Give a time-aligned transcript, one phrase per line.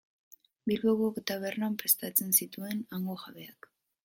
[0.71, 3.71] Bilboko tabernan prestatzen zituen hango jabeak.